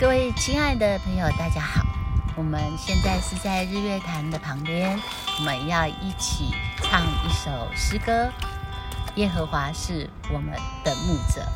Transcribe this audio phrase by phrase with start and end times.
[0.00, 1.84] 各位亲爱的朋友，大家好！
[2.34, 4.98] 我们现在是在日月潭的旁边，
[5.38, 8.30] 我们要一起唱一首诗歌。
[9.16, 11.46] 耶和华是我们的牧者。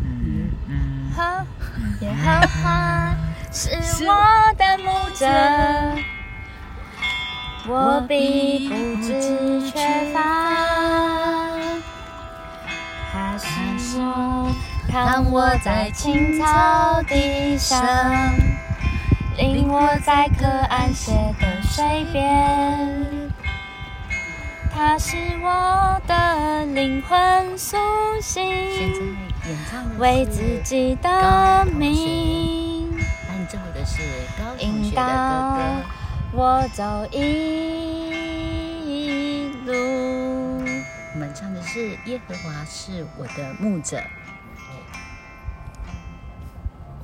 [0.00, 1.44] 嗯嗯，好，
[2.00, 3.14] 耶和华
[3.52, 3.70] 是
[4.06, 4.14] 我
[4.56, 5.28] 的牧者，
[7.68, 10.10] 我必不致缺
[15.30, 17.82] 我在青草地上，
[19.36, 23.30] 领我在可安歇的水边。
[24.74, 27.76] 他是我的灵魂苏
[28.20, 29.16] 现醒。
[29.98, 32.90] 为自己的名
[33.28, 34.02] 伴奏的是
[34.38, 35.58] 高同引学的哥导。
[36.32, 37.20] 我走一
[39.66, 39.72] 路。
[41.14, 44.02] 我们唱的是耶和华是我的牧者。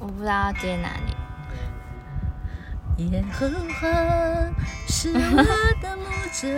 [0.09, 1.13] 我不知道要接哪里。
[3.11, 3.87] 耶和华
[4.87, 5.21] 是我
[5.83, 6.49] 的牧者，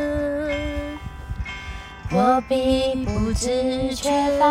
[2.16, 4.46] 我必不知缺乏。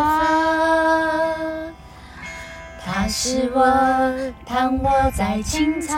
[2.84, 5.96] 他是我躺卧在青草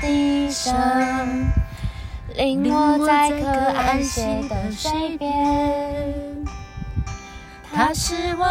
[0.00, 0.74] 地上，
[2.34, 3.46] 领我在可
[3.78, 6.44] 安歇的水边。
[7.72, 8.44] 他是我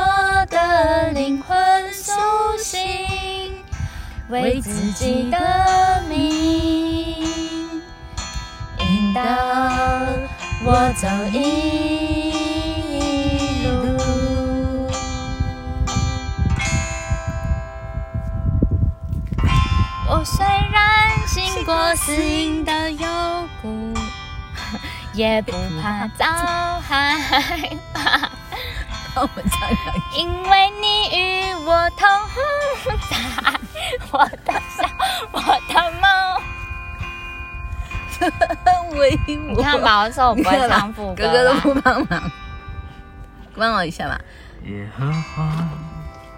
[0.50, 1.94] 的灵魂
[4.30, 6.20] 为自己的名
[8.78, 9.22] 引导
[10.64, 12.32] 我走一
[13.64, 13.98] 路。
[20.08, 20.78] 我虽然
[21.28, 23.08] 经过死荫的幽
[23.64, 23.92] 谷，
[25.14, 26.26] 也不怕遭
[26.88, 27.18] 害
[27.96, 28.30] 怕。
[30.16, 32.08] 因为你与我同
[33.10, 33.19] 在，
[34.12, 34.88] 我的小，
[35.32, 36.04] 我的梦。
[39.00, 42.32] 为我，你看吧，我说我不会唱副歌哥哥都不帮忙，
[43.56, 44.20] 帮我一下吧。
[44.66, 45.70] 耶和华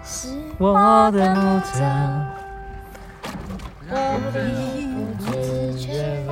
[0.04, 0.28] 是
[0.58, 1.82] 我的牧者，
[3.88, 3.94] 我
[4.32, 6.30] 必不致缺乏。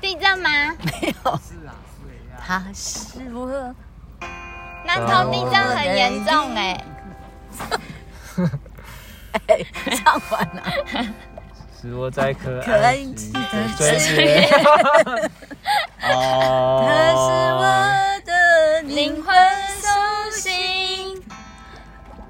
[0.00, 0.48] 地震吗？
[0.84, 1.40] 没有，
[2.46, 3.74] 他是我。
[4.84, 6.82] 南投地震很严重哎、
[9.46, 9.64] 哎，
[9.96, 10.62] 唱完了。
[11.80, 14.48] 是我在可可爱的水水边。
[16.10, 17.20] 哦，他是
[17.54, 17.62] 我
[18.24, 18.32] 的
[18.82, 19.32] 灵魂
[19.80, 19.86] 苏
[20.36, 21.22] 醒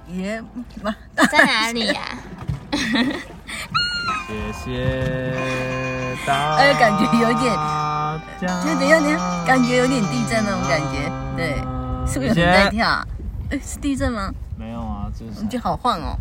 [0.08, 0.42] 耶
[0.82, 0.94] 妈，
[1.30, 2.18] 在哪里呀、
[4.26, 5.32] 谢谢
[6.26, 7.54] 大哎感觉有点
[8.40, 11.10] 家就等一下，等一下，感觉有点地震那种感觉。
[11.36, 11.54] 对，
[12.06, 13.06] 是不是有人在跳啊？
[13.50, 14.30] 哎，是地震吗？
[15.42, 16.18] 你，这好晃哦。